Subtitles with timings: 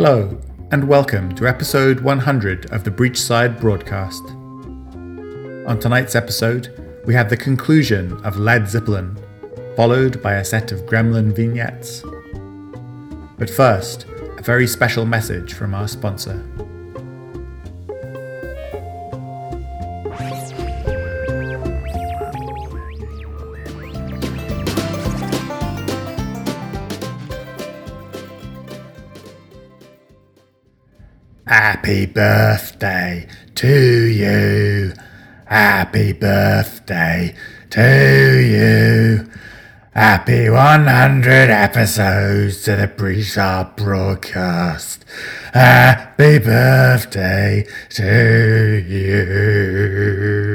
[0.00, 0.38] Hello,
[0.70, 4.22] and welcome to episode 100 of the Breachside broadcast.
[5.66, 9.18] On tonight's episode, we have the conclusion of Led Zeppelin,
[9.74, 12.04] followed by a set of Gremlin vignettes.
[13.38, 14.06] But first,
[14.38, 16.48] a very special message from our sponsor.
[31.88, 34.92] Happy birthday to you.
[35.46, 37.34] Happy birthday
[37.70, 39.26] to you.
[39.94, 45.06] Happy 100 episodes to the Breachside broadcast.
[45.54, 50.47] Happy birthday to you.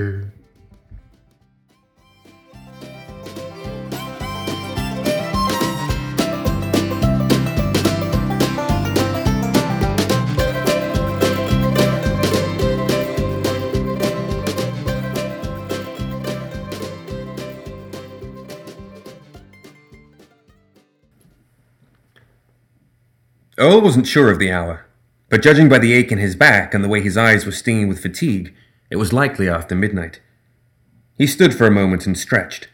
[23.74, 24.86] Earl wasn't sure of the hour,
[25.30, 27.88] but judging by the ache in his back and the way his eyes were stinging
[27.88, 28.54] with fatigue,
[28.92, 30.22] it was likely after midnight.
[31.18, 32.68] He stood for a moment and stretched,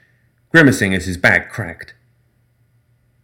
[0.52, 1.94] grimacing as his back cracked.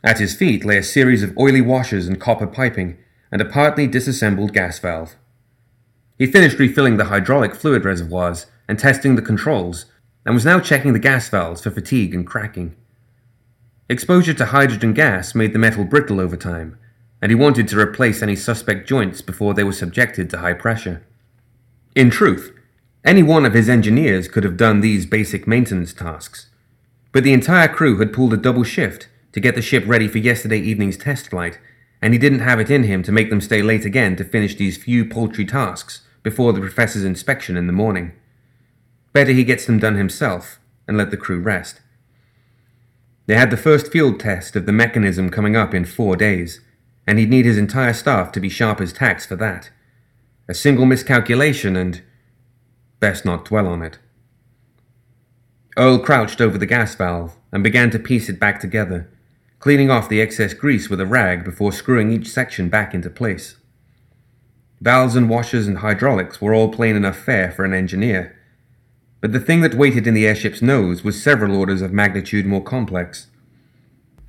[0.06, 2.98] At his feet lay a series of oily washers and copper piping
[3.30, 5.18] and a partly disassembled gas valve.
[6.18, 9.84] He finished refilling the hydraulic fluid reservoirs and testing the controls,
[10.26, 12.74] and was now checking the gas valves for fatigue and cracking.
[13.90, 16.80] Exposure to hydrogen gas made the metal brittle over time,
[17.26, 21.04] and he wanted to replace any suspect joints before they were subjected to high pressure.
[21.96, 22.54] In truth,
[23.04, 26.52] any one of his engineers could have done these basic maintenance tasks,
[27.12, 30.20] but the entire crew had pulled a double shift to get the ship ready for
[30.20, 31.58] yesterday evening's test flight,
[32.00, 34.54] and he didn't have it in him to make them stay late again to finish
[34.54, 38.12] these few paltry tasks before the professor's inspection in the morning.
[39.14, 41.82] Better he gets them done himself and let the crew rest.
[43.26, 46.62] They had the first field test of the mechanism coming up in four days,
[47.08, 49.70] and he'd need his entire staff to be sharp as tacks for that.
[50.48, 52.02] A single miscalculation and.
[53.00, 54.00] best not dwell on it.
[55.78, 59.10] Earl crouched over the gas valve and began to piece it back together,
[59.60, 63.58] cleaning off the excess grease with a rag before screwing each section back into place.
[64.82, 68.36] Valves and washers and hydraulics were all plain enough fare for an engineer,
[69.20, 72.64] but the thing that waited in the airship's nose was several orders of magnitude more
[72.64, 73.28] complex.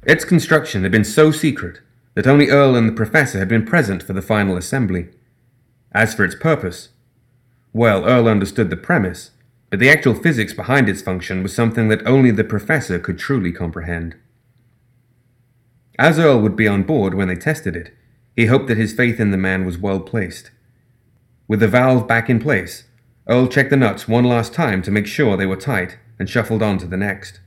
[0.04, 1.80] Its construction had been so secret
[2.16, 5.10] that only Earl and the Professor had been present for the final assembly.
[5.92, 6.88] As for its purpose,
[7.74, 9.32] well, Earl understood the premise,
[9.68, 13.52] but the actual physics behind its function was something that only the Professor could truly
[13.52, 14.16] comprehend.
[15.98, 17.92] As Earl would be on board when they tested it,
[18.34, 20.50] he hoped that his faith in the man was well placed.
[21.48, 22.84] With the valve back in place,
[23.28, 26.62] Earl checked the nuts one last time to make sure they were tight and shuffled
[26.62, 27.40] on to the next.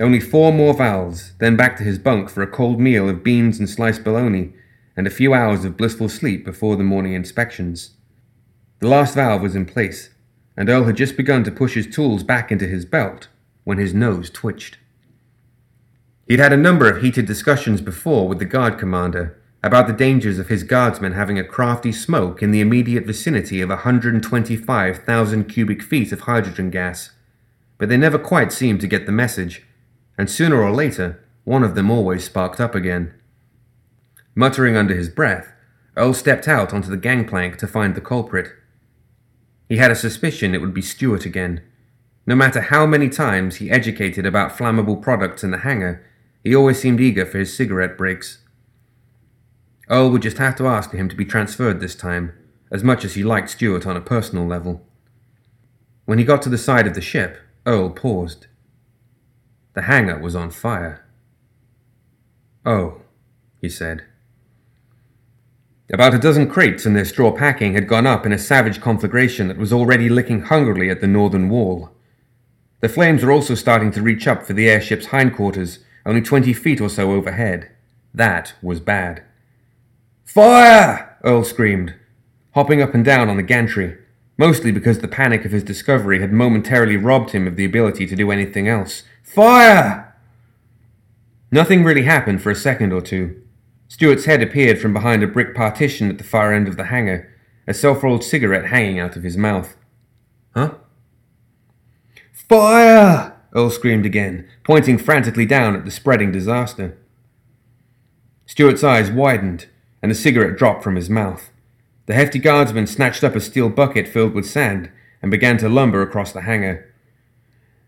[0.00, 3.58] Only four more valves, then back to his bunk for a cold meal of beans
[3.58, 4.54] and sliced bologna,
[4.96, 7.90] and a few hours of blissful sleep before the morning inspections.
[8.78, 10.08] The last valve was in place,
[10.56, 13.28] and Earl had just begun to push his tools back into his belt
[13.64, 14.78] when his nose twitched.
[16.26, 20.38] He'd had a number of heated discussions before with the guard commander about the dangers
[20.38, 26.10] of his guardsmen having a crafty smoke in the immediate vicinity of 125,000 cubic feet
[26.10, 27.10] of hydrogen gas,
[27.76, 29.66] but they never quite seemed to get the message
[30.20, 33.14] and sooner or later, one of them always sparked up again.
[34.34, 35.50] Muttering under his breath,
[35.96, 38.52] Earl stepped out onto the gangplank to find the culprit.
[39.66, 41.62] He had a suspicion it would be Stuart again.
[42.26, 46.04] No matter how many times he educated about flammable products in the hangar,
[46.44, 48.44] he always seemed eager for his cigarette breaks.
[49.88, 52.34] Earl would just have to ask for him to be transferred this time,
[52.70, 54.86] as much as he liked Stuart on a personal level.
[56.04, 58.48] When he got to the side of the ship, Earl paused.
[59.74, 61.04] The hangar was on fire.
[62.66, 63.02] Oh,
[63.60, 64.04] he said.
[65.92, 69.48] About a dozen crates and their straw packing had gone up in a savage conflagration
[69.48, 71.90] that was already licking hungrily at the northern wall.
[72.80, 76.80] The flames were also starting to reach up for the airship's hindquarters, only twenty feet
[76.80, 77.70] or so overhead.
[78.14, 79.22] That was bad.
[80.24, 81.18] Fire!
[81.24, 81.94] Earl screamed,
[82.52, 83.98] hopping up and down on the gantry,
[84.38, 88.16] mostly because the panic of his discovery had momentarily robbed him of the ability to
[88.16, 89.02] do anything else.
[89.34, 90.12] Fire!
[91.52, 93.40] Nothing really happened for a second or two.
[93.86, 97.32] Stuart's head appeared from behind a brick partition at the far end of the hangar,
[97.66, 99.76] a self rolled cigarette hanging out of his mouth.
[100.54, 100.74] Huh?
[102.32, 103.36] Fire!
[103.54, 106.98] Earl screamed again, pointing frantically down at the spreading disaster.
[108.46, 109.66] Stuart's eyes widened,
[110.02, 111.50] and the cigarette dropped from his mouth.
[112.06, 114.90] The hefty guardsman snatched up a steel bucket filled with sand
[115.22, 116.89] and began to lumber across the hangar.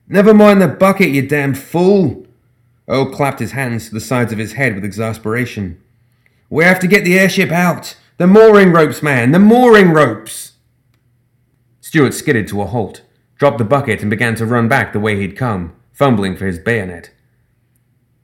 [0.08, 2.26] Never mind the bucket, you damn fool!
[2.88, 5.80] Earl clapped his hands to the sides of his head with exasperation.
[6.50, 7.96] We have to get the airship out!
[8.18, 9.32] The mooring ropes, man!
[9.32, 10.52] The mooring ropes!
[11.80, 13.02] Stuart skidded to a halt,
[13.36, 16.58] dropped the bucket, and began to run back the way he'd come, fumbling for his
[16.58, 17.10] bayonet.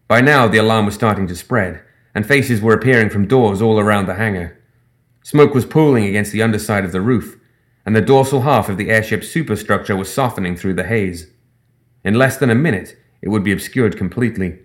[0.09, 1.83] By now, the alarm was starting to spread,
[2.15, 4.59] and faces were appearing from doors all around the hangar.
[5.23, 7.39] Smoke was pooling against the underside of the roof,
[7.85, 11.29] and the dorsal half of the airship's superstructure was softening through the haze.
[12.09, 14.61] In less than a minute, it would be obscured completely.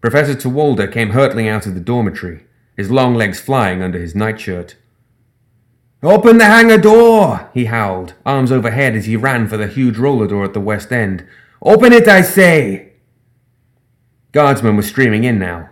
[0.00, 2.44] Professor Tewolder came hurtling out of the dormitory,
[2.76, 4.76] his long legs flying under his nightshirt.
[6.00, 7.50] Open the hangar door!
[7.52, 10.92] he howled, arms overhead as he ran for the huge roller door at the west
[10.92, 11.26] end.
[11.60, 12.92] Open it, I say!
[14.30, 15.70] Guardsmen were streaming in now.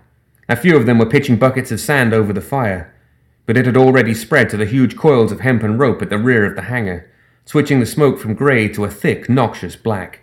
[0.48, 2.92] A few of them were pitching buckets of sand over the fire,
[3.46, 6.44] but it had already spread to the huge coils of hempen rope at the rear
[6.44, 7.08] of the hangar,
[7.46, 10.20] switching the smoke from grey to a thick, noxious black.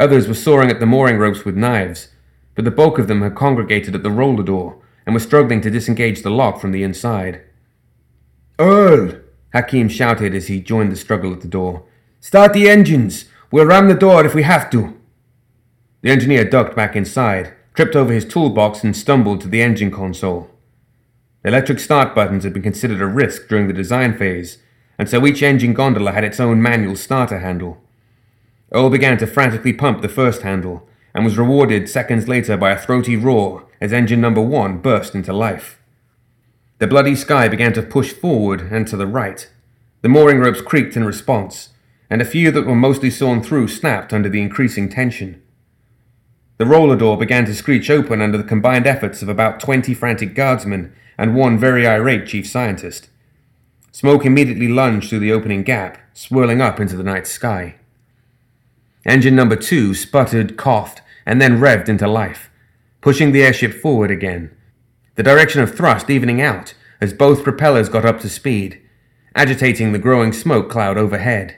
[0.00, 2.08] Others were sawing at the mooring ropes with knives,
[2.54, 5.70] but the bulk of them had congregated at the roller door and were struggling to
[5.70, 7.42] disengage the lock from the inside.
[8.58, 9.20] Earl!
[9.52, 11.84] Hakim shouted as he joined the struggle at the door.
[12.20, 13.26] Start the engines!
[13.52, 14.98] We'll ram the door if we have to!
[16.00, 20.50] The engineer ducked back inside, tripped over his toolbox, and stumbled to the engine console.
[21.42, 24.58] The electric start buttons had been considered a risk during the design phase,
[24.98, 27.82] and so each engine gondola had its own manual starter handle.
[28.72, 32.78] Earl began to frantically pump the first handle, and was rewarded seconds later by a
[32.78, 35.78] throaty roar as engine number one burst into life.
[36.78, 39.48] The bloody sky began to push forward and to the right.
[40.02, 41.70] The mooring ropes creaked in response,
[42.10, 45.40] and a few that were mostly sawn through snapped under the increasing tension.
[46.56, 50.34] The roller door began to screech open under the combined efforts of about twenty frantic
[50.34, 53.08] guardsmen and one very irate chief scientist.
[53.94, 57.76] Smoke immediately lunged through the opening gap, swirling up into the night sky.
[59.06, 62.50] Engine number two sputtered, coughed, and then revved into life,
[63.00, 64.50] pushing the airship forward again,
[65.14, 68.82] the direction of thrust evening out as both propellers got up to speed,
[69.36, 71.54] agitating the growing smoke cloud overhead.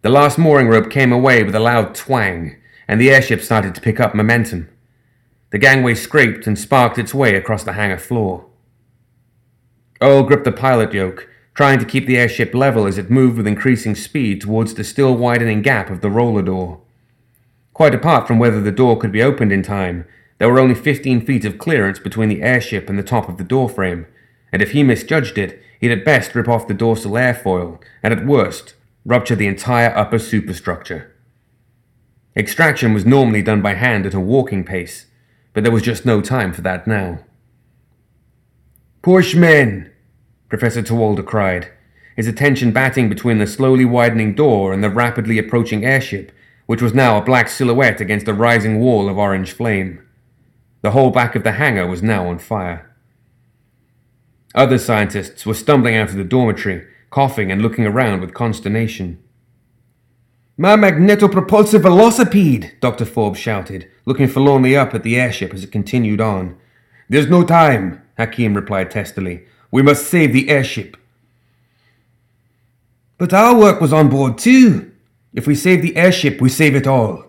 [0.00, 2.56] The last mooring rope came away with a loud twang,
[2.88, 4.70] and the airship started to pick up momentum.
[5.50, 8.46] The gangway scraped and sparked its way across the hangar floor.
[10.02, 13.36] Oh, Earl gripped the pilot yoke, trying to keep the airship level as it moved
[13.36, 16.80] with increasing speed towards the still widening gap of the roller door.
[17.72, 20.04] Quite apart from whether the door could be opened in time,
[20.38, 23.44] there were only 15 feet of clearance between the airship and the top of the
[23.44, 24.06] doorframe,
[24.52, 28.26] and if he misjudged it, he'd at best rip off the dorsal airfoil, and at
[28.26, 31.14] worst, rupture the entire upper superstructure.
[32.36, 35.06] Extraction was normally done by hand at a walking pace,
[35.52, 37.20] but there was just no time for that now.
[39.00, 39.91] Push, men!
[40.52, 41.72] Professor Tewolder cried,
[42.14, 46.30] his attention batting between the slowly widening door and the rapidly approaching airship,
[46.66, 50.06] which was now a black silhouette against a rising wall of orange flame.
[50.82, 52.94] The whole back of the hangar was now on fire.
[54.54, 59.24] Other scientists were stumbling out of the dormitory, coughing and looking around with consternation.
[60.58, 62.78] My magnetopropulsive velocipede!
[62.78, 63.06] Dr.
[63.06, 66.58] Forbes shouted, looking forlornly up at the airship as it continued on.
[67.08, 69.46] There's no time, Hakim replied testily.
[69.72, 70.96] We must save the airship.
[73.18, 74.92] But our work was on board too.
[75.32, 77.24] If we save the airship, we save it all.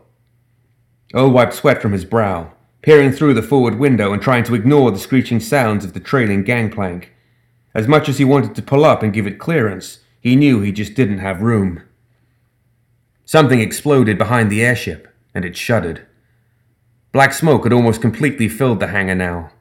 [1.16, 4.92] Earl wiped sweat from his brow, peering through the forward window and trying to ignore
[4.92, 7.14] the screeching sounds of the trailing gangplank.
[7.74, 10.72] As much as he wanted to pull up and give it clearance, he knew he
[10.72, 11.82] just didn't have room.
[13.24, 16.06] Something exploded behind the airship, and it shuddered.
[17.14, 19.52] Black smoke had almost completely filled the hangar now,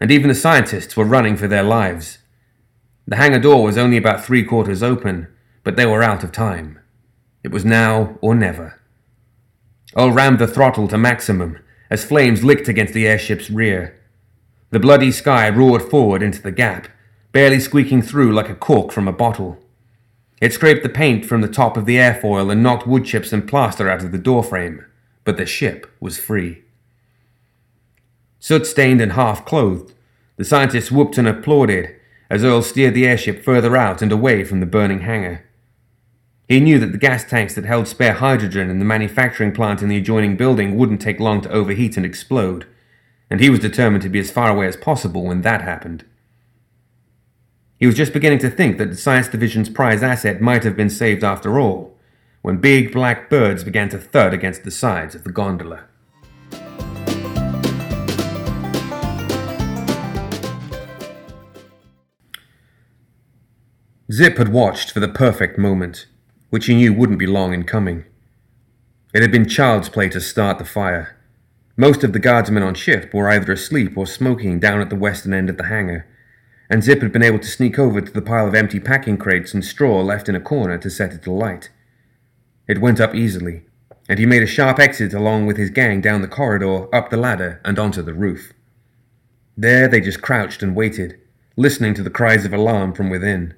[0.00, 2.18] and even the scientists were running for their lives.
[3.08, 5.28] The hangar door was only about three quarters open,
[5.64, 6.78] but they were out of time.
[7.42, 8.82] It was now or never.
[9.96, 13.98] Earl rammed the throttle to maximum as flames licked against the airship's rear.
[14.72, 16.88] The bloody sky roared forward into the gap,
[17.32, 19.56] barely squeaking through like a cork from a bottle.
[20.42, 23.48] It scraped the paint from the top of the airfoil and knocked wood chips and
[23.48, 24.84] plaster out of the doorframe,
[25.24, 26.62] but the ship was free.
[28.38, 29.94] Soot stained and half clothed,
[30.36, 31.97] the scientists whooped and applauded
[32.30, 35.44] as Earl steered the airship further out and away from the burning hangar.
[36.48, 39.88] He knew that the gas tanks that held spare hydrogen in the manufacturing plant in
[39.88, 42.66] the adjoining building wouldn't take long to overheat and explode,
[43.28, 46.04] and he was determined to be as far away as possible when that happened.
[47.78, 50.90] He was just beginning to think that the Science Division's prize asset might have been
[50.90, 51.96] saved after all,
[52.42, 55.84] when big black birds began to thud against the sides of the gondola.
[64.10, 66.06] Zip had watched for the perfect moment,
[66.48, 68.06] which he knew wouldn't be long in coming.
[69.12, 71.18] It had been child's play to start the fire.
[71.76, 75.34] Most of the guardsmen on shift were either asleep or smoking down at the western
[75.34, 76.06] end of the hangar,
[76.70, 79.52] and Zip had been able to sneak over to the pile of empty packing crates
[79.52, 81.68] and straw left in a corner to set it alight.
[82.66, 83.64] It went up easily,
[84.08, 87.18] and he made a sharp exit along with his gang down the corridor, up the
[87.18, 88.54] ladder, and onto the roof.
[89.54, 91.20] There they just crouched and waited,
[91.56, 93.52] listening to the cries of alarm from within.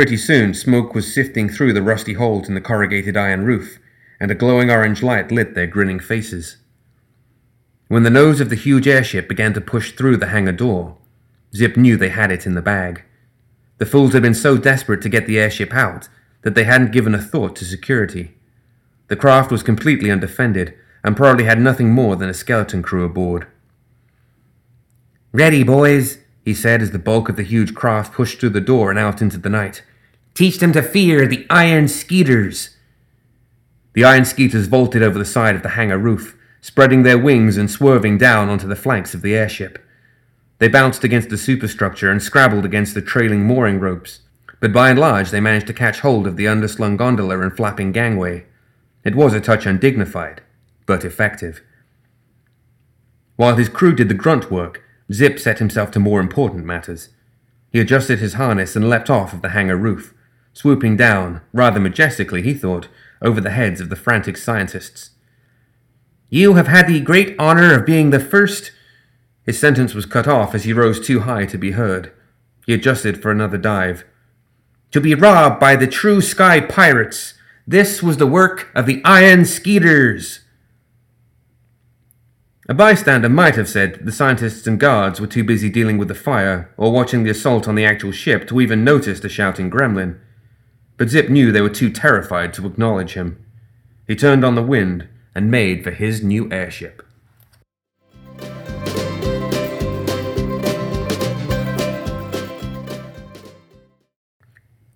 [0.00, 3.78] Pretty soon, smoke was sifting through the rusty holes in the corrugated iron roof,
[4.18, 6.56] and a glowing orange light lit their grinning faces.
[7.88, 10.96] When the nose of the huge airship began to push through the hangar door,
[11.54, 13.02] Zip knew they had it in the bag.
[13.76, 16.08] The fools had been so desperate to get the airship out
[16.44, 18.38] that they hadn't given a thought to security.
[19.08, 20.72] The craft was completely undefended
[21.04, 23.48] and probably had nothing more than a skeleton crew aboard.
[25.32, 28.88] Ready, boys, he said as the bulk of the huge craft pushed through the door
[28.88, 29.82] and out into the night.
[30.34, 32.76] Teach them to fear the iron skeeters.
[33.94, 37.70] The iron skeeters vaulted over the side of the hangar roof, spreading their wings and
[37.70, 39.78] swerving down onto the flanks of the airship.
[40.58, 44.20] They bounced against the superstructure and scrabbled against the trailing mooring ropes,
[44.60, 47.92] but by and large they managed to catch hold of the underslung gondola and flapping
[47.92, 48.44] gangway.
[49.04, 50.42] It was a touch undignified,
[50.86, 51.62] but effective.
[53.36, 57.08] While his crew did the grunt work, Zip set himself to more important matters.
[57.72, 60.12] He adjusted his harness and leapt off of the hangar roof,
[60.60, 62.86] swooping down, rather majestically, he thought,
[63.22, 65.12] over the heads of the frantic scientists.
[66.28, 68.70] You have had the great honor of being the first.
[69.42, 72.12] His sentence was cut off as he rose too high to be heard.
[72.66, 74.04] He adjusted for another dive.
[74.90, 77.32] To be robbed by the true sky pirates.
[77.66, 80.40] This was the work of the Iron Skeeters.
[82.68, 86.08] A bystander might have said that the scientists and guards were too busy dealing with
[86.08, 89.70] the fire or watching the assault on the actual ship to even notice the shouting
[89.70, 90.20] gremlin.
[91.00, 93.42] But Zip knew they were too terrified to acknowledge him.
[94.06, 97.02] He turned on the wind and made for his new airship.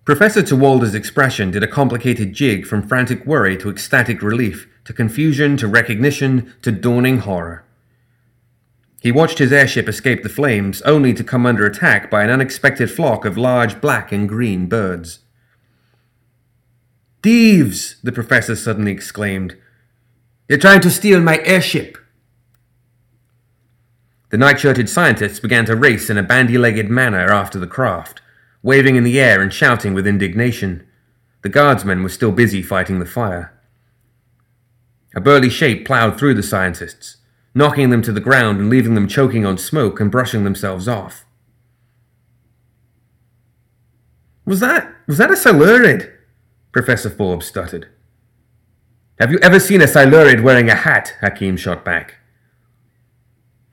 [0.05, 5.57] Professor Tewalder's expression did a complicated jig from frantic worry to ecstatic relief to confusion
[5.57, 7.65] to recognition to dawning horror.
[9.01, 12.91] He watched his airship escape the flames, only to come under attack by an unexpected
[12.91, 15.24] flock of large black and green birds.
[17.25, 17.95] Thieves!
[18.03, 19.57] the professor suddenly exclaimed.
[20.47, 21.97] They're trying to steal my airship!
[24.29, 28.21] The night shirted scientists began to race in a bandy legged manner after the craft,
[28.61, 30.85] waving in the air and shouting with indignation.
[31.41, 33.59] The guardsmen were still busy fighting the fire.
[35.15, 37.17] A burly shape ploughed through the scientists,
[37.55, 41.25] knocking them to the ground and leaving them choking on smoke and brushing themselves off.
[44.45, 46.14] Was that was that a Silurid?
[46.75, 47.87] Professor Forbes stuttered.
[49.17, 51.15] Have you ever seen a Silurid wearing a hat?
[51.21, 52.15] Hakim shot back.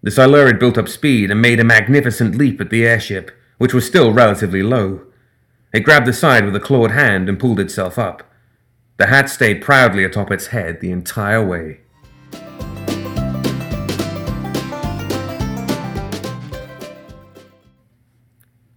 [0.04, 3.85] The Silurid built up speed and made a magnificent leap at the airship, which was
[3.85, 5.04] still relatively low.
[5.75, 8.23] It grabbed the side with a clawed hand and pulled itself up.
[8.99, 11.80] The hat stayed proudly atop its head the entire way.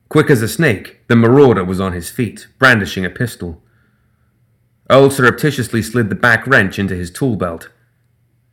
[0.09, 3.61] Quick as a snake, the marauder was on his feet, brandishing a pistol.
[4.89, 7.69] Earl surreptitiously slid the back wrench into his tool belt.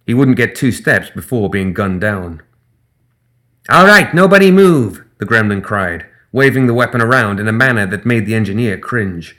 [0.07, 2.43] He wouldn't get two steps before being gunned down.
[3.69, 8.07] All right, nobody move, the gremlin cried, waving the weapon around in a manner that
[8.07, 9.37] made the engineer cringe.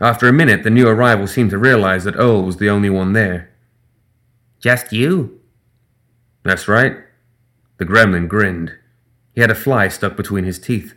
[0.00, 3.12] After a minute, the new arrival seemed to realize that Earl was the only one
[3.12, 3.50] there.
[4.60, 5.40] Just you?
[6.42, 6.96] That's right.
[7.78, 8.72] The gremlin grinned.
[9.34, 10.94] He had a fly stuck between his teeth.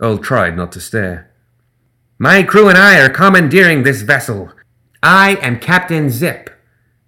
[0.00, 1.31] Earl tried not to stare.
[2.22, 4.52] My crew and I are commandeering this vessel.
[5.02, 6.50] I am Captain Zip,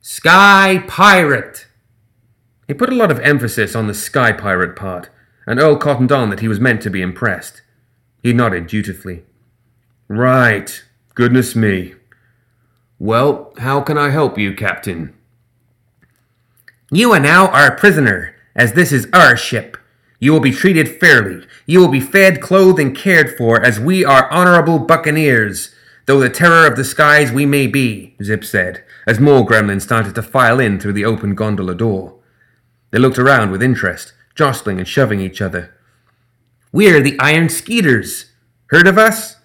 [0.00, 1.68] Sky Pirate.
[2.66, 5.10] He put a lot of emphasis on the Sky Pirate part,
[5.46, 7.62] and Earl cottoned on that he was meant to be impressed.
[8.24, 9.22] He nodded dutifully.
[10.08, 10.82] Right.
[11.14, 11.94] Goodness me.
[12.98, 15.14] Well, how can I help you, Captain?
[16.90, 19.76] You are now prisoner, as this is our ship.
[20.18, 21.46] You will be treated fairly.
[21.66, 25.74] You will be fed, clothed, and cared for as we are honorable buccaneers,
[26.06, 30.14] though the terror of the skies we may be, Zip said, as more gremlins started
[30.14, 32.18] to file in through the open gondola door.
[32.90, 35.74] They looked around with interest, jostling and shoving each other.
[36.72, 38.32] We're the Iron Skeeters.
[38.66, 39.36] Heard of us?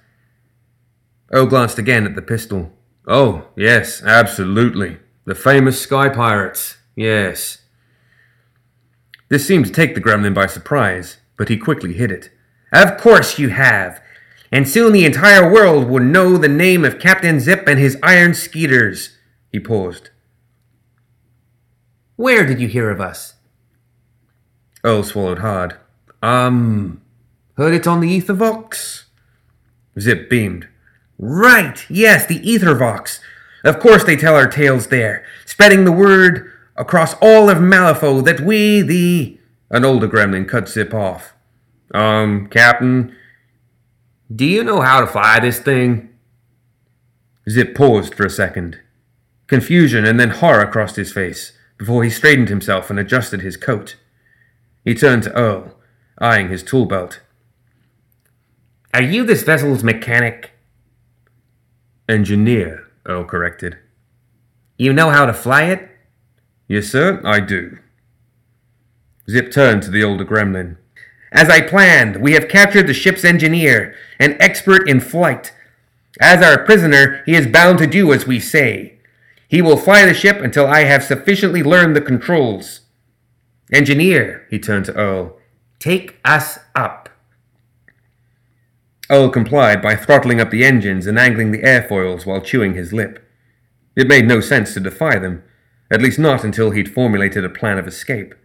[1.31, 2.71] Earl glanced again at the pistol.
[3.07, 4.97] Oh, yes, absolutely.
[5.25, 6.77] The famous Sky Pirates.
[6.95, 7.59] Yes.
[9.29, 12.29] This seemed to take the gremlin by surprise, but he quickly hid it.
[12.73, 14.01] Of course you have.
[14.51, 18.33] and soon the entire world will know the name of Captain Zip and his iron
[18.33, 19.15] skeeters.
[19.51, 20.09] He paused.
[22.15, 23.35] Where did you hear of us?
[24.83, 25.75] Earl swallowed hard.
[26.23, 27.01] Um,
[27.57, 29.03] heard it on the Ethervox?
[29.99, 30.67] Zip beamed.
[31.17, 33.19] Right, yes, the Ethervox.
[33.63, 38.39] Of course they tell our tales there, spreading the word across all of Malifaux that
[38.39, 39.37] we, the.
[39.69, 41.33] An older gremlin cut Zip off.
[41.93, 43.15] Um, Captain,
[44.33, 46.09] do you know how to fly this thing?
[47.47, 48.79] Zip paused for a second.
[49.45, 53.95] Confusion and then horror crossed his face before he straightened himself and adjusted his coat.
[54.83, 55.75] He turned to Earl,
[56.19, 57.19] eyeing his tool belt.
[58.93, 60.51] Are you this vessel's mechanic?
[62.07, 63.77] Engineer, Earl corrected.
[64.77, 65.88] You know how to fly it?
[66.69, 67.79] Yes, sir, I do.
[69.27, 70.77] Zip turned to the older gremlin.
[71.31, 75.51] As I planned, we have captured the ship's engineer, an expert in flight.
[76.21, 78.99] As our prisoner, he is bound to do as we say.
[79.47, 82.81] He will fly the ship until I have sufficiently learned the controls.
[83.73, 85.37] Engineer, he turned to Earl,
[85.79, 87.09] take us up.
[89.09, 93.27] Earl complied by throttling up the engines and angling the airfoils while chewing his lip.
[93.95, 95.43] It made no sense to defy them,
[95.91, 98.35] at least not until he'd formulated a plan of escape.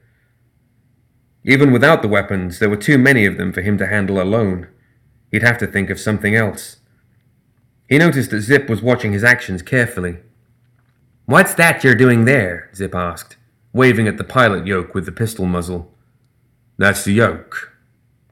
[1.44, 4.68] Even without the weapons, there were too many of them for him to handle alone.
[5.30, 6.78] He'd have to think of something else.
[7.88, 10.18] He noticed that Zip was watching his actions carefully.
[11.26, 12.70] What's that you're doing there?
[12.74, 13.36] Zip asked,
[13.72, 15.92] waving at the pilot yoke with the pistol muzzle.
[16.78, 17.72] That's the yoke,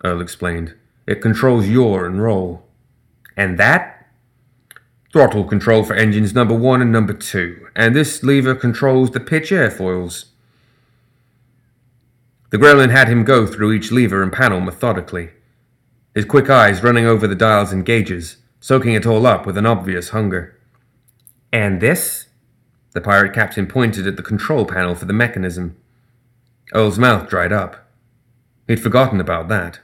[0.05, 0.75] Earl explained.
[1.07, 2.67] It controls yaw and roll.
[3.37, 4.02] And that?
[5.13, 9.51] Throttle control for engines number one and number two, and this lever controls the pitch
[9.51, 10.27] airfoils.
[12.49, 15.31] The gremlin had him go through each lever and panel methodically,
[16.15, 19.67] his quick eyes running over the dials and gauges, soaking it all up with an
[19.67, 20.59] obvious hunger.
[21.53, 22.29] And this?
[22.93, 25.77] The pirate captain pointed at the control panel for the mechanism.
[26.75, 27.87] Earl's mouth dried up.
[28.67, 29.81] He'd forgotten about that.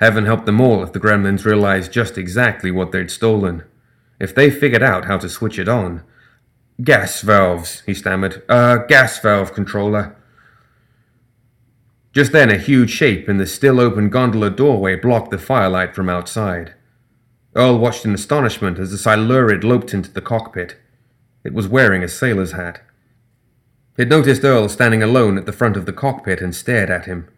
[0.00, 3.62] Heaven help them all if the gremlins realized just exactly what they'd stolen.
[4.24, 6.02] If they figured out how to switch it on.
[6.82, 8.42] Gas valves, he stammered.
[8.48, 10.16] Uh, gas valve controller.
[12.14, 16.08] Just then, a huge shape in the still open gondola doorway blocked the firelight from
[16.08, 16.72] outside.
[17.54, 20.78] Earl watched in astonishment as the Silurid loped into the cockpit.
[21.44, 22.80] It was wearing a sailor's hat.
[23.98, 27.28] He'd noticed Earl standing alone at the front of the cockpit and stared at him.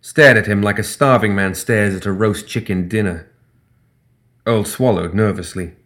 [0.00, 3.30] Stared at him like a starving man stares at a roast chicken dinner.
[4.46, 5.76] Earl swallowed nervously.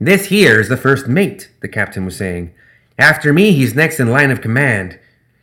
[0.00, 2.54] This here is the first mate, the captain was saying.
[2.98, 4.98] After me, he's next in line of command.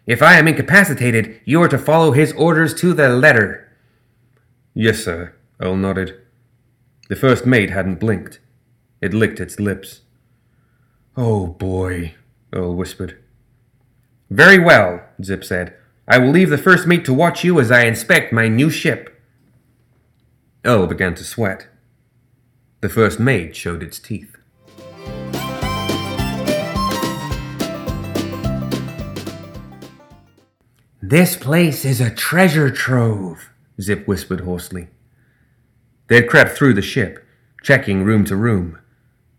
[0.07, 3.69] If I am incapacitated, you are to follow his orders to the letter.
[4.73, 6.21] Yes, sir, Earl nodded.
[7.09, 8.39] The first mate hadn't blinked.
[9.01, 10.01] It licked its lips.
[11.17, 12.15] Oh boy,
[12.53, 13.17] Earl whispered.
[14.29, 15.75] Very well, Zip said.
[16.07, 19.21] I will leave the first mate to watch you as I inspect my new ship.
[20.63, 21.67] Earl began to sweat.
[22.81, 24.34] The first mate showed its teeth.
[31.07, 34.87] This place is a treasure trove, Zip whispered hoarsely.
[36.07, 37.23] They had crept through the ship,
[37.61, 38.79] checking room to room.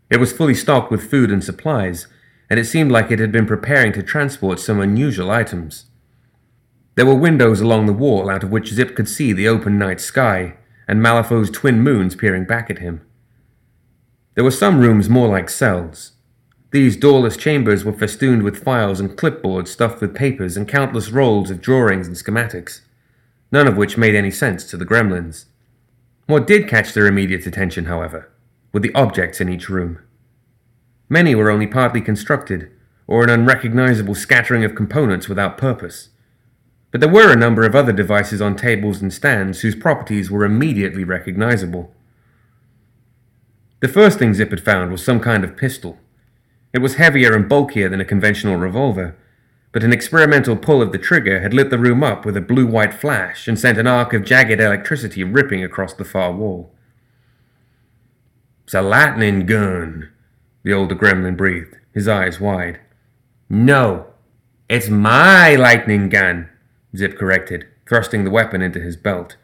[0.09, 2.07] It was fully stocked with food and supplies,
[2.49, 5.87] and it seemed like it had been preparing to transport some unusual items.
[6.95, 10.01] There were windows along the wall out of which Zip could see the open night
[10.01, 13.05] sky and Malifaux's twin moons peering back at him.
[14.37, 16.13] There were some rooms more like cells,
[16.77, 21.51] these doorless chambers were festooned with files and clipboards stuffed with papers and countless rolls
[21.51, 22.83] of drawings and schematics,
[23.51, 25.47] none of which made any sense to the gremlins.
[26.27, 28.31] What did catch their immediate attention, however,
[28.75, 30.01] were the objects in each room.
[31.09, 32.71] Many were only partly constructed,
[33.07, 36.11] or an unrecognizable scattering of components without purpose.
[36.91, 40.45] But there were a number of other devices on tables and stands whose properties were
[40.45, 41.95] immediately recognizable.
[43.81, 45.99] The first thing Zip had found was some kind of pistol.
[46.77, 49.17] It was heavier and bulkier than a conventional revolver,
[49.73, 52.67] but an experimental pull of the trigger had lit the room up with a blue
[52.67, 56.75] white flash and sent an arc of jagged electricity ripping across the far wall.
[58.65, 60.11] It's a lightning gun,
[60.65, 62.79] the older gremlin breathed, his eyes wide.
[63.49, 64.09] No,
[64.69, 66.51] it's my lightning gun,
[66.95, 69.37] Zip corrected, thrusting the weapon into his belt.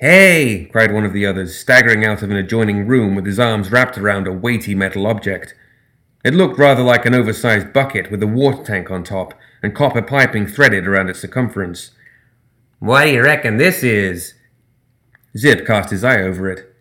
[0.00, 0.70] Hey!
[0.72, 3.98] cried one of the others, staggering out of an adjoining room with his arms wrapped
[3.98, 5.54] around a weighty metal object.
[6.22, 10.02] It looked rather like an oversized bucket with a water tank on top and copper
[10.02, 11.92] piping threaded around its circumference.
[12.78, 14.34] What do you reckon this is?
[15.36, 16.74] Zip cast his eye over it.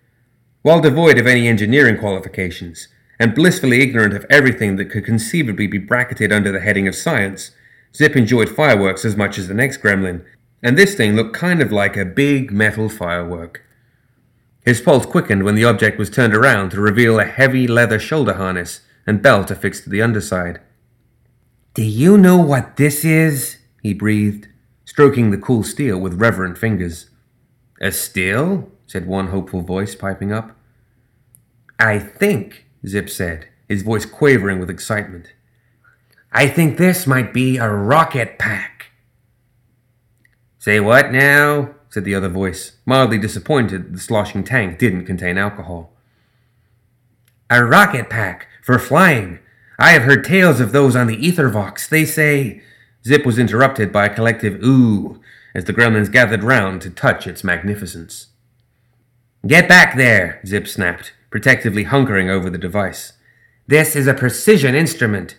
[0.62, 5.78] While devoid of any engineering qualifications, and blissfully ignorant of everything that could conceivably be
[5.78, 7.52] bracketed under the heading of science,
[7.96, 10.26] Zip enjoyed fireworks as much as the next gremlin,
[10.62, 13.64] and this thing looked kind of like a big metal firework.
[14.66, 18.34] His pulse quickened when the object was turned around to reveal a heavy leather shoulder
[18.34, 20.62] harness and belt affixed to the underside.
[21.74, 23.58] Do you know what this is?
[23.82, 24.48] he breathed,
[24.86, 27.10] stroking the cool steel with reverent fingers.
[27.82, 28.72] A steel?
[28.86, 30.56] said one hopeful voice, piping up.
[31.80, 35.34] I think, Zip said, his voice quavering with excitement.
[36.32, 38.92] I think this might be a rocket pack.
[40.60, 41.74] Say what now?
[41.90, 45.94] said the other voice, mildly disappointed the sloshing tank didn't contain alcohol.
[47.50, 49.40] A rocket pack for flying.
[49.80, 51.90] I have heard tales of those on the Ethervox.
[51.90, 52.62] They say.
[53.06, 55.22] Zip was interrupted by a collective ooh
[55.56, 58.28] as the gremlins gathered round to touch its magnificence.
[59.48, 63.14] Get back there, Zip snapped, protectively hunkering over the device.
[63.68, 65.38] This is a precision instrument.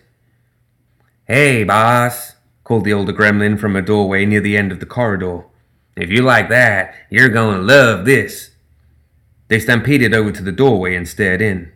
[1.25, 5.45] Hey, boss, called the older gremlin from a doorway near the end of the corridor.
[5.95, 8.51] If you like that, you're going to love this.
[9.49, 11.71] They stampeded over to the doorway and stared in.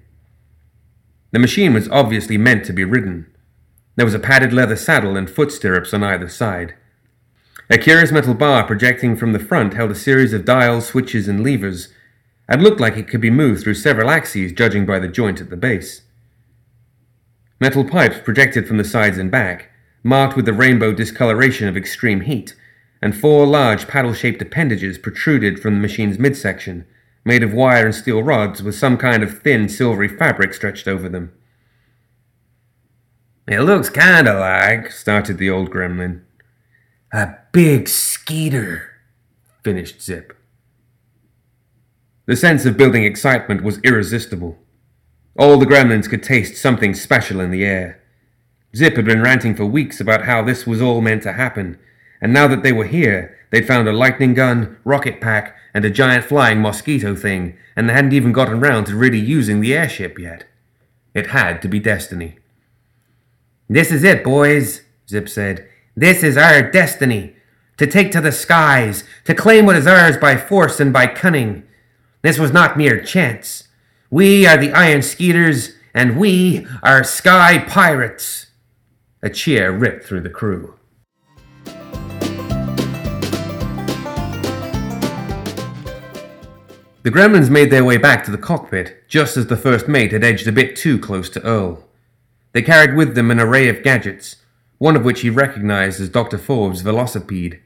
[1.35, 3.25] The machine was obviously meant to be ridden.
[3.97, 6.75] There was a padded leather saddle and foot stirrups on either side.
[7.69, 11.43] A curious metal bar projecting from the front held a series of dials, switches, and
[11.43, 11.89] levers,
[12.47, 15.49] and looked like it could be moved through several axes, judging by the joint at
[15.49, 16.03] the base.
[17.59, 19.69] Metal pipes projected from the sides and back,
[20.03, 22.55] marked with the rainbow discoloration of extreme heat,
[23.01, 26.85] and four large paddle shaped appendages protruded from the machine's midsection,
[27.25, 31.09] made of wire and steel rods with some kind of thin silvery fabric stretched over
[31.09, 31.33] them.
[33.47, 36.21] It looks kinda like, started the old gremlin.
[37.11, 38.91] A big skeeter,
[39.63, 40.37] finished Zip.
[42.27, 44.57] The sense of building excitement was irresistible.
[45.37, 48.01] All the gremlins could taste something special in the air.
[48.75, 51.77] Zip had been ranting for weeks about how this was all meant to happen,
[52.21, 55.89] and now that they were here, they'd found a lightning gun, rocket pack, and a
[55.89, 60.19] giant flying mosquito thing, and they hadn't even gotten round to really using the airship
[60.19, 60.43] yet.
[61.13, 62.37] It had to be destiny.
[63.69, 65.69] This is it, boys, Zip said.
[65.95, 67.37] This is our destiny.
[67.77, 71.63] To take to the skies, to claim what is ours by force and by cunning.
[72.23, 73.69] This was not mere chance.
[74.09, 78.47] We are the Iron Skeeters, and we are Sky Pirates.
[79.23, 80.74] A cheer ripped through the crew.
[87.05, 90.23] The gremlins made their way back to the cockpit just as the first mate had
[90.23, 91.87] edged a bit too close to Earl.
[92.51, 94.37] They carried with them an array of gadgets,
[94.79, 96.39] one of which he recognized as Dr.
[96.39, 97.59] Forbes' velocipede.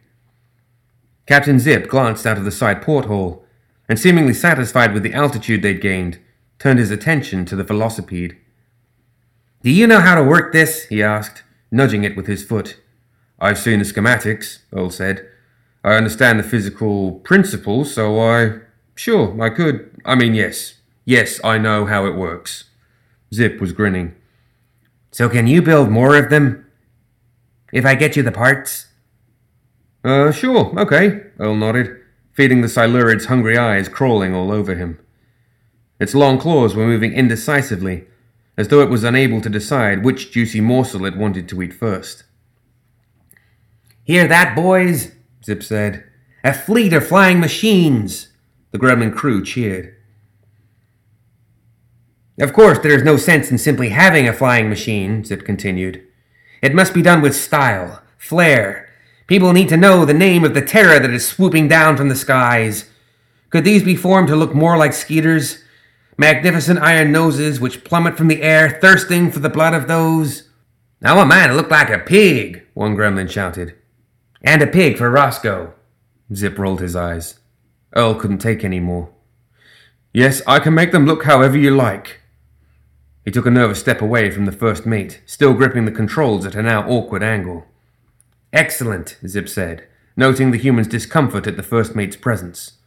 [1.25, 3.45] Captain Zip glanced out of the side porthole,
[3.87, 6.19] and seemingly satisfied with the altitude they'd gained,
[6.57, 8.35] turned his attention to the velocipede.
[9.63, 10.83] Do you know how to work this?
[10.87, 12.77] he asked, nudging it with his foot.
[13.39, 15.25] I've seen the schematics, Earl said.
[15.81, 18.59] I understand the physical principles, so I
[18.99, 19.91] Sure, I could.
[20.03, 20.73] I mean, yes.
[21.05, 22.65] Yes, I know how it works.
[23.33, 24.13] Zip was grinning.
[25.09, 26.69] So can you build more of them?
[27.71, 28.87] If I get you the parts?
[30.03, 31.95] Uh, sure, okay, Earl nodded,
[32.33, 34.99] feeding the Silurid's hungry eyes crawling all over him.
[35.97, 38.03] Its long claws were moving indecisively,
[38.57, 42.25] as though it was unable to decide which juicy morsel it wanted to eat first.
[44.03, 45.13] Hear that, boys?
[45.45, 46.03] Zip said.
[46.43, 48.28] A fleet of flying machines!
[48.71, 49.95] The gremlin crew cheered.
[52.39, 56.05] Of course, there is no sense in simply having a flying machine, Zip continued.
[56.61, 58.89] It must be done with style, flair.
[59.27, 62.15] People need to know the name of the terror that is swooping down from the
[62.15, 62.89] skies.
[63.49, 65.63] Could these be formed to look more like skeeters?
[66.17, 70.49] Magnificent iron noses which plummet from the air, thirsting for the blood of those.
[71.01, 73.75] I want mine to look like a pig, one gremlin shouted.
[74.41, 75.73] And a pig for Roscoe.
[76.33, 77.39] Zip rolled his eyes.
[77.95, 79.09] Earl couldn't take any more.
[80.13, 82.21] Yes, I can make them look however you like.
[83.25, 86.55] He took a nervous step away from the first mate, still gripping the controls at
[86.55, 87.65] a now awkward angle.
[88.51, 92.77] Excellent, Zip said, noting the human's discomfort at the first mate's presence.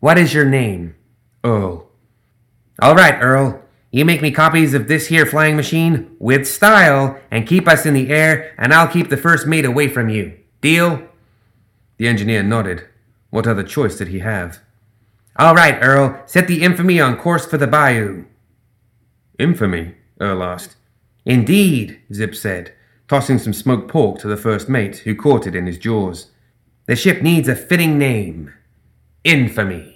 [0.00, 0.94] What is your name?
[1.42, 1.90] Earl.
[2.80, 3.62] All right, Earl.
[3.90, 7.94] You make me copies of this here flying machine with style and keep us in
[7.94, 10.36] the air, and I'll keep the first mate away from you.
[10.60, 11.06] Deal?
[11.98, 12.88] The engineer nodded.
[13.34, 14.60] What other choice did he have?
[15.36, 18.26] All right, Earl, set the infamy on course for the bayou.
[19.40, 19.96] Infamy?
[20.20, 20.76] Earl asked.
[21.24, 22.72] Indeed, Zip said,
[23.08, 26.28] tossing some smoked pork to the first mate, who caught it in his jaws.
[26.86, 28.54] The ship needs a fitting name.
[29.24, 29.93] Infamy.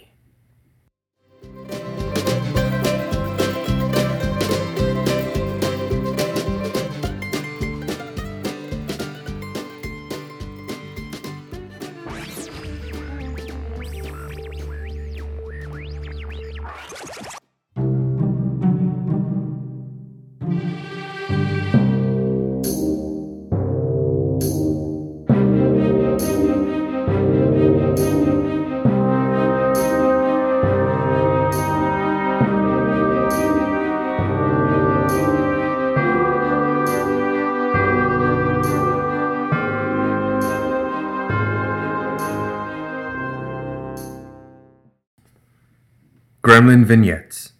[46.58, 47.52] Gremlin Vignettes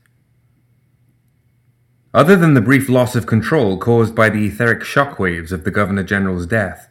[2.13, 6.03] Other than the brief loss of control caused by the etheric shockwaves of the Governor
[6.03, 6.89] General's death,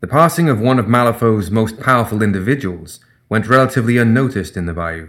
[0.00, 5.08] the passing of one of Malifaux's most powerful individuals went relatively unnoticed in the bayou.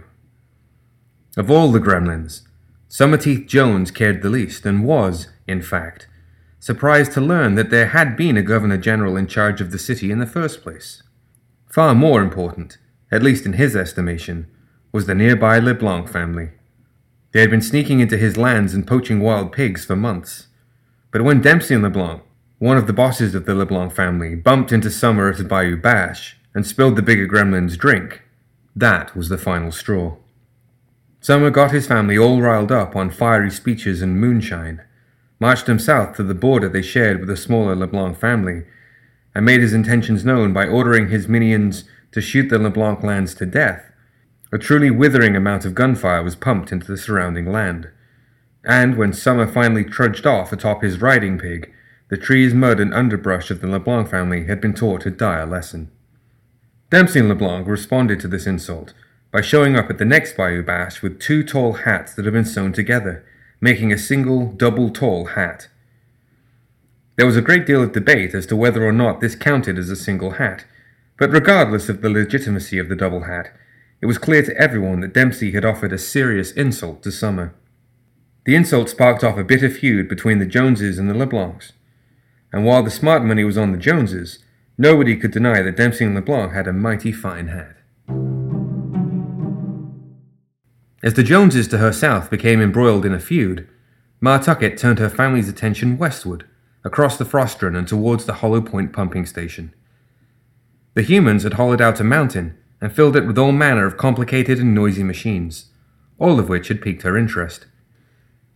[1.36, 2.40] Of all the gremlins,
[2.88, 6.08] Som'er Teeth Jones cared the least, and was, in fact,
[6.58, 10.10] surprised to learn that there had been a Governor General in charge of the city
[10.10, 11.02] in the first place.
[11.70, 12.78] Far more important,
[13.12, 14.46] at least in his estimation,
[14.94, 16.50] was the nearby LeBlanc family.
[17.32, 20.46] They had been sneaking into his lands and poaching wild pigs for months.
[21.10, 22.22] But when Dempsey and LeBlanc,
[22.60, 26.36] one of the bosses of the LeBlanc family, bumped into Summer at a Bayou Bash
[26.54, 28.22] and spilled the bigger gremlin's drink,
[28.76, 30.14] that was the final straw.
[31.20, 34.80] Summer got his family all riled up on fiery speeches and moonshine,
[35.40, 38.62] marched them south to the border they shared with the smaller LeBlanc family,
[39.34, 43.44] and made his intentions known by ordering his minions to shoot the LeBlanc lands to
[43.44, 43.90] death
[44.54, 47.90] a truly withering amount of gunfire was pumped into the surrounding land.
[48.64, 51.72] And when Summer finally trudged off atop his riding pig,
[52.08, 55.90] the trees, mud, and underbrush of the LeBlanc family had been taught a dire lesson.
[56.88, 58.94] Dempsey and LeBlanc responded to this insult
[59.32, 62.44] by showing up at the next Bayou Bash with two tall hats that had been
[62.44, 63.26] sewn together,
[63.60, 65.66] making a single, double tall hat.
[67.16, 69.90] There was a great deal of debate as to whether or not this counted as
[69.90, 70.64] a single hat,
[71.18, 73.52] but regardless of the legitimacy of the double hat,
[74.04, 77.54] it was clear to everyone that Dempsey had offered a serious insult to Summer.
[78.44, 81.72] The insult sparked off a bitter feud between the Joneses and the LeBlancs.
[82.52, 84.40] And while the smart money was on the Joneses,
[84.76, 87.76] nobody could deny that Dempsey and LeBlanc had a mighty fine head.
[91.02, 93.66] As the Joneses to her south became embroiled in a feud,
[94.20, 96.44] Ma Tucket turned her family's attention westward,
[96.84, 99.74] across the Frostren and towards the Hollow Point pumping station.
[100.92, 104.58] The humans had hollowed out a mountain and filled it with all manner of complicated
[104.58, 105.70] and noisy machines,
[106.18, 107.64] all of which had piqued her interest.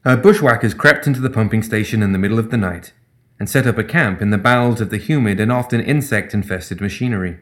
[0.04, 2.92] Her bushwhackers crept into the pumping station in the middle of the night
[3.40, 6.78] and set up a camp in the bowels of the humid and often insect infested
[6.78, 7.38] machinery.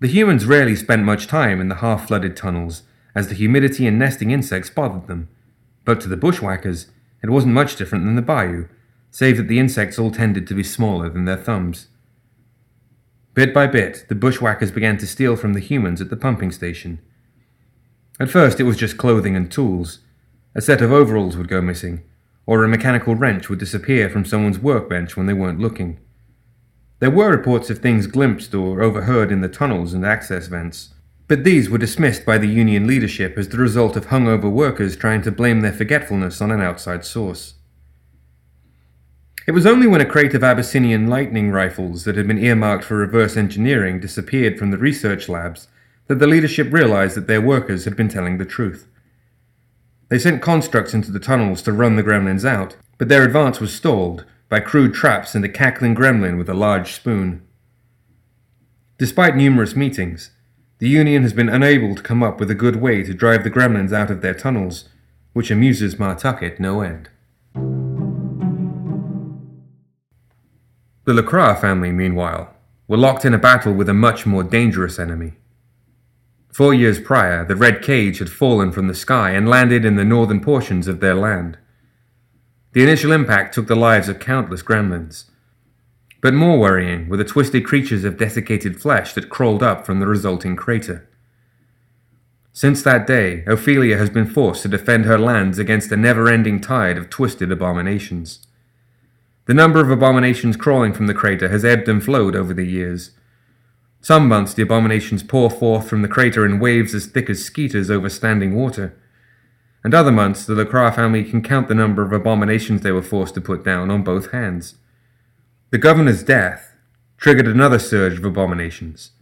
[0.00, 2.82] The humans rarely spent much time in the half flooded tunnels,
[3.14, 5.28] as the humidity and nesting insects bothered them,
[5.84, 6.88] but to the bushwhackers,
[7.22, 8.66] it wasn't much different than the bayou,
[9.12, 11.86] save that the insects all tended to be smaller than their thumbs.
[13.36, 17.00] Bit by bit, the bushwhackers began to steal from the humans at the pumping station.
[18.18, 19.98] At first, it was just clothing and tools.
[20.54, 22.02] A set of overalls would go missing,
[22.46, 26.00] or a mechanical wrench would disappear from someone's workbench when they weren't looking.
[26.98, 30.94] There were reports of things glimpsed or overheard in the tunnels and access vents,
[31.28, 35.20] but these were dismissed by the union leadership as the result of hungover workers trying
[35.20, 37.55] to blame their forgetfulness on an outside source.
[39.46, 42.96] It was only when a crate of Abyssinian lightning rifles that had been earmarked for
[42.96, 45.68] reverse engineering disappeared from the research labs
[46.08, 48.88] that the leadership realized that their workers had been telling the truth.
[50.08, 53.72] They sent constructs into the tunnels to run the gremlins out, but their advance was
[53.72, 57.46] stalled by crude traps and a cackling gremlin with a large spoon.
[58.98, 60.30] Despite numerous meetings,
[60.78, 63.50] the Union has been unable to come up with a good way to drive the
[63.50, 64.88] gremlins out of their tunnels,
[65.34, 67.10] which amuses Ma Tucket no end.
[71.06, 72.52] The Lacroix family, meanwhile,
[72.88, 75.34] were locked in a battle with a much more dangerous enemy.
[76.52, 80.04] Four years prior, the Red Cage had fallen from the sky and landed in the
[80.04, 81.58] northern portions of their land.
[82.72, 85.26] The initial impact took the lives of countless gremlins.
[86.20, 90.08] But more worrying were the twisted creatures of desiccated flesh that crawled up from the
[90.08, 91.08] resulting crater.
[92.52, 96.60] Since that day, Ophelia has been forced to defend her lands against a never ending
[96.60, 98.45] tide of twisted abominations.
[99.46, 103.12] The number of abominations crawling from the crater has ebbed and flowed over the years.
[104.00, 107.88] Some months the abominations pour forth from the crater in waves as thick as skeeters
[107.88, 109.00] over standing water.
[109.84, 113.34] And other months the Lacroix family can count the number of abominations they were forced
[113.34, 114.74] to put down on both hands.
[115.70, 116.76] The governor's death
[117.16, 119.12] triggered another surge of abominations,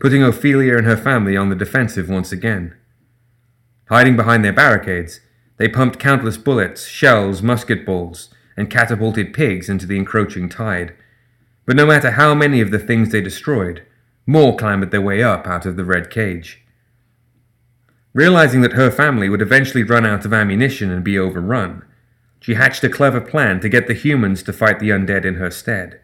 [0.00, 2.76] putting Ophelia and her family on the defensive once again.
[3.88, 5.20] Hiding behind their barricades,
[5.56, 10.92] they pumped countless bullets, shells, musket balls, and catapulted pigs into the encroaching tide.
[11.64, 13.86] But no matter how many of the things they destroyed,
[14.26, 16.62] more clambered their way up out of the red cage.
[18.12, 21.84] Realizing that her family would eventually run out of ammunition and be overrun,
[22.40, 25.50] she hatched a clever plan to get the humans to fight the undead in her
[25.50, 26.00] stead.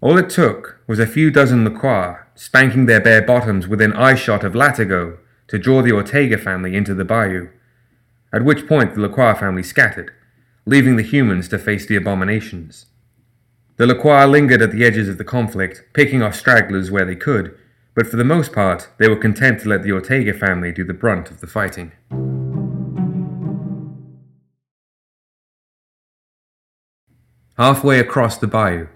[0.00, 4.54] All it took was a few dozen Lacroix spanking their bare bottoms within eyeshot of
[4.54, 7.48] Latigo to draw the Ortega family into the bayou,
[8.32, 10.12] at which point the Lacroix family scattered,
[10.66, 12.86] leaving the humans to face the abominations.
[13.76, 17.56] The Lacroix lingered at the edges of the conflict, picking off stragglers where they could,
[17.94, 20.94] but for the most part, they were content to let the Ortega family do the
[20.94, 21.92] brunt of the fighting.
[27.56, 28.86] Halfway across the bayou,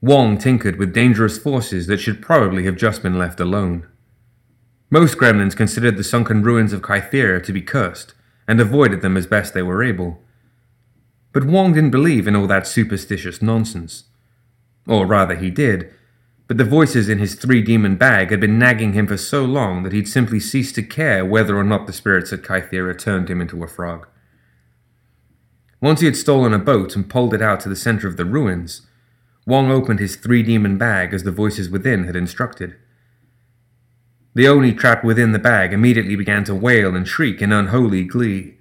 [0.00, 3.86] Wong tinkered with dangerous forces that should probably have just been left alone.
[4.90, 8.14] Most gremlins considered the sunken ruins of Kythera to be cursed
[8.46, 10.22] and avoided them as best they were able.
[11.38, 14.06] But Wong didn't believe in all that superstitious nonsense.
[14.88, 15.88] Or rather, he did,
[16.48, 19.84] but the voices in his three demon bag had been nagging him for so long
[19.84, 23.40] that he'd simply ceased to care whether or not the spirits at Kythera turned him
[23.40, 24.08] into a frog.
[25.80, 28.24] Once he had stolen a boat and pulled it out to the center of the
[28.24, 28.82] ruins,
[29.46, 32.74] Wong opened his three demon bag as the voices within had instructed.
[34.34, 38.57] The Oni trapped within the bag immediately began to wail and shriek in unholy glee,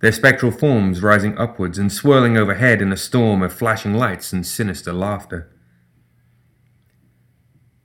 [0.00, 4.46] their spectral forms rising upwards and swirling overhead in a storm of flashing lights and
[4.46, 5.50] sinister laughter.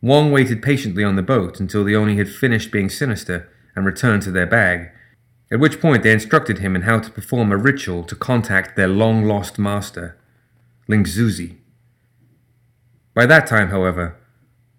[0.01, 4.21] Wong waited patiently on the boat until the Oni had finished being sinister and returned
[4.23, 4.91] to their bag,
[5.51, 8.87] at which point they instructed him in how to perform a ritual to contact their
[8.87, 10.17] long lost master,
[10.87, 11.57] Ling Zuzi.
[13.13, 14.17] By that time, however,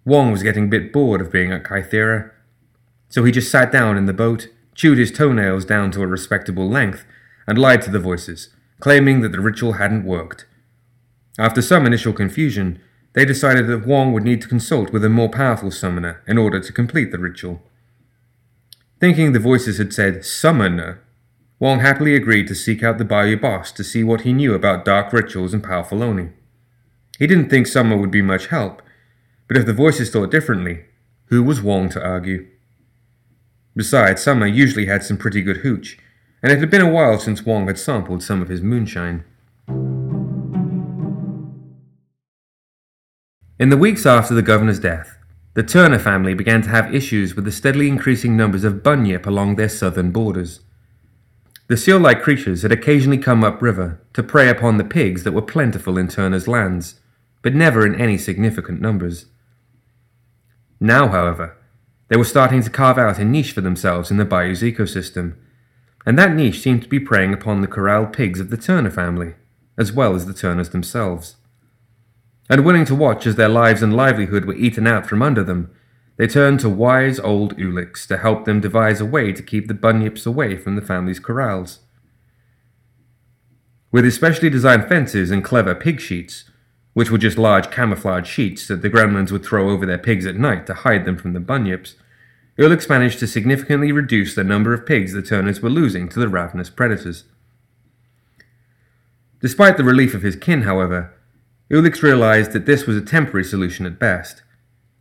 [0.05, 2.31] Wong was getting a bit bored of being at Kythera,
[3.09, 6.69] so he just sat down in the boat, chewed his toenails down to a respectable
[6.69, 7.05] length,
[7.47, 10.45] and lied to the voices, claiming that the ritual hadn't worked.
[11.39, 12.79] After some initial confusion,
[13.13, 16.59] they decided that Wong would need to consult with a more powerful summoner in order
[16.59, 17.61] to complete the ritual.
[18.99, 21.01] Thinking the voices had said summoner,
[21.59, 24.85] Wong happily agreed to seek out the Bayou boss to see what he knew about
[24.85, 26.29] dark rituals and powerful Oni.
[27.17, 28.81] He didn't think Som'er would be much help,
[29.47, 30.85] but if the voices thought differently,
[31.25, 32.47] who was Wong to argue?
[33.75, 35.97] Besides, Som'er usually had some pretty good hooch,
[36.41, 39.23] and it had been a while since Wong had sampled some of his moonshine.
[43.59, 45.17] In the weeks after the governor's death,
[45.55, 49.55] the Turner family began to have issues with the steadily increasing numbers of bunyip along
[49.55, 50.59] their southern borders.
[51.67, 55.41] The seal like creatures had occasionally come upriver to prey upon the pigs that were
[55.41, 56.99] plentiful in Turner's lands,
[57.41, 59.25] but never in any significant numbers.
[60.79, 61.57] Now, however,
[62.09, 65.35] they were starting to carve out a niche for themselves in the bayou's ecosystem,
[66.07, 69.35] and that niche seemed to be preying upon the corralled pigs of the Turner family,
[69.77, 71.35] as well as the Turners themselves
[72.49, 75.71] and willing to watch as their lives and livelihood were eaten out from under them,
[76.17, 79.73] they turned to wise old Ulix to help them devise a way to keep the
[79.73, 81.79] bunyips away from the family's corrals.
[83.91, 86.45] With his specially designed fences and clever pig sheets,
[86.93, 90.35] which were just large camouflage sheets that the gremlins would throw over their pigs at
[90.35, 91.93] night to hide them from the bunyips,
[92.57, 96.27] Ulix managed to significantly reduce the number of pigs the Turners were losing to the
[96.27, 97.25] ravenous predators.
[99.41, 101.13] Despite the relief of his kin, however,
[101.69, 104.41] Ulix realized that this was a temporary solution at best.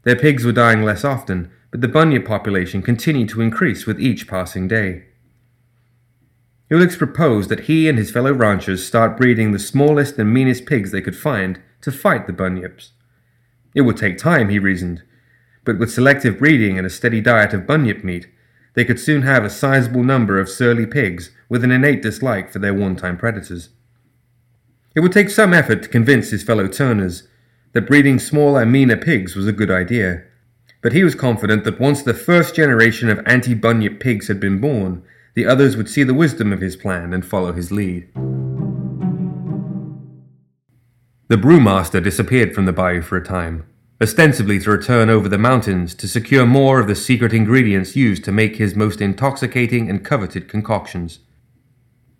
[0.02, 4.28] Their pigs were dying less often, but the bunyip population continued to increase with each
[4.28, 5.04] passing day.
[6.70, 10.90] Ulix proposed that he and his fellow ranchers start breeding the smallest and meanest pigs
[10.90, 12.90] they could find to fight the bunyips.
[13.74, 15.02] It would take time, he reasoned,
[15.66, 18.28] but with selective breeding and a steady diet of bunyip meat,
[18.74, 22.58] they could soon have a sizable number of surly pigs with an innate dislike for
[22.58, 23.70] their one time predators.
[24.94, 27.28] It would take some effort to convince his fellow Turners
[27.72, 30.22] that breeding smaller, meaner pigs was a good idea,
[30.80, 34.60] but he was confident that once the first generation of anti bunyip pigs had been
[34.60, 35.02] born,
[35.34, 38.08] the others would see the wisdom of his plan and follow his lead.
[41.28, 43.66] The brewmaster disappeared from the bayou for a time,
[44.00, 48.32] ostensibly to return over the mountains to secure more of the secret ingredients used to
[48.32, 51.20] make his most intoxicating and coveted concoctions.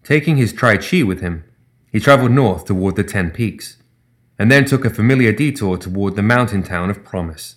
[0.02, 1.44] Taking his tri chi with him,
[1.92, 3.76] he traveled north toward the Ten Peaks,
[4.38, 7.56] and then took a familiar detour toward the mountain town of Promise.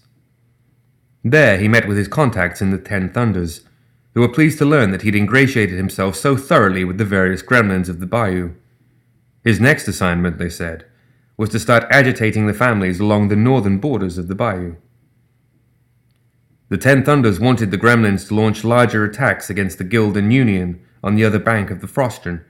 [1.23, 3.61] There he met with his contacts in the Ten Thunders,
[4.13, 7.89] who were pleased to learn that he'd ingratiated himself so thoroughly with the various gremlins
[7.89, 8.53] of the bayou.
[9.43, 10.85] His next assignment, they said,
[11.39, 14.75] was to start agitating the families along the northern borders of the bayou.
[16.67, 20.85] The Ten Thunders wanted the gremlins to launch larger attacks against the Guild and Union
[21.01, 22.43] on the other bank of the Frostron,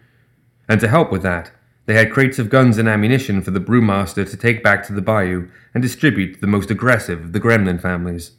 [0.67, 1.51] and to help with that,
[1.85, 5.03] they had crates of guns and ammunition for the brewmaster to take back to the
[5.03, 8.31] bayou and distribute to the most aggressive of the gremlin families.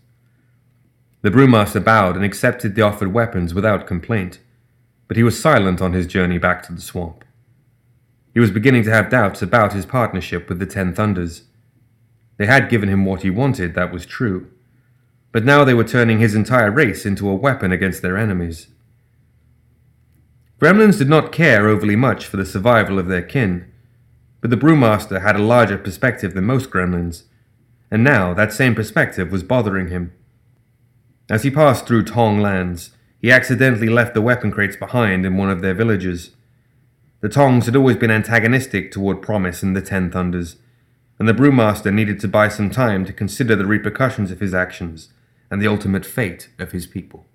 [1.22, 4.40] The brewmaster bowed and accepted the offered weapons without complaint,
[5.06, 7.24] but he was silent on his journey back to the swamp.
[8.32, 11.44] He was beginning to have doubts about his partnership with the Ten Thunders.
[12.36, 14.50] They had given him what he wanted, that was true,
[15.32, 18.68] but now they were turning his entire race into a weapon against their enemies.
[20.60, 23.70] Gremlins did not care overly much for the survival of their kin,
[24.40, 27.24] but the brewmaster had a larger perspective than most gremlins,
[27.90, 30.12] and now that same perspective was bothering him.
[31.28, 35.50] As he passed through Tong lands, he accidentally left the weapon crates behind in one
[35.50, 36.30] of their villages.
[37.20, 40.56] The Tongs had always been antagonistic toward Promise and the Ten Thunders,
[41.18, 45.12] and the brewmaster needed to buy some time to consider the repercussions of his actions
[45.50, 47.26] and the ultimate fate of his people.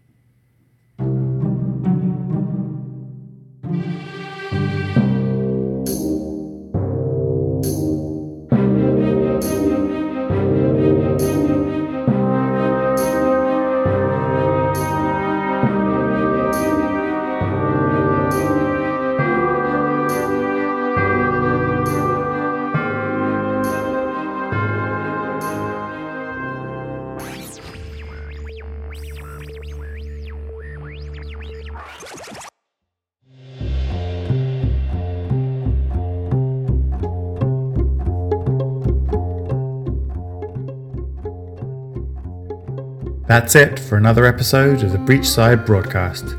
[43.36, 46.38] That's it for another episode of the Breachside Broadcast.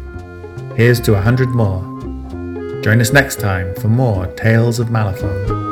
[0.78, 1.82] Here's to a hundred more.
[2.80, 5.65] Join us next time for more Tales of Malifaux.